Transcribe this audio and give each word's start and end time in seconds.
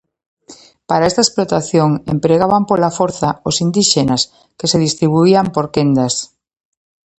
Para 0.89 1.07
esta 1.09 1.25
explotación 1.25 1.89
empregaban 2.13 2.63
pola 2.69 2.95
forza 2.99 3.29
os 3.49 3.55
indíxenas 3.65 4.21
que 4.57 4.69
se 4.71 4.81
distribuían 4.85 5.47
por 5.55 5.65
quendas. 5.75 6.13